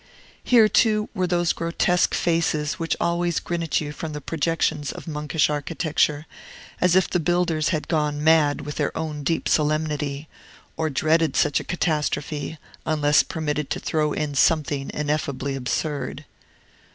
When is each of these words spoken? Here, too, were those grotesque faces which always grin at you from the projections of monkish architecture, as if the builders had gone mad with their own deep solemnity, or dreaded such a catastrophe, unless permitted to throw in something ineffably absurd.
Here, 0.43 0.67
too, 0.67 1.09
were 1.13 1.27
those 1.27 1.53
grotesque 1.53 2.15
faces 2.15 2.79
which 2.79 2.95
always 2.99 3.39
grin 3.39 3.61
at 3.61 3.79
you 3.79 3.91
from 3.91 4.13
the 4.13 4.19
projections 4.19 4.91
of 4.91 5.05
monkish 5.07 5.47
architecture, 5.47 6.25
as 6.79 6.95
if 6.95 7.07
the 7.07 7.19
builders 7.19 7.69
had 7.69 7.87
gone 7.87 8.23
mad 8.23 8.61
with 8.61 8.77
their 8.77 8.97
own 8.97 9.21
deep 9.23 9.47
solemnity, 9.47 10.27
or 10.75 10.89
dreaded 10.89 11.35
such 11.35 11.59
a 11.59 11.63
catastrophe, 11.63 12.57
unless 12.83 13.21
permitted 13.21 13.69
to 13.69 13.79
throw 13.79 14.11
in 14.11 14.33
something 14.33 14.89
ineffably 14.91 15.53
absurd. 15.55 16.25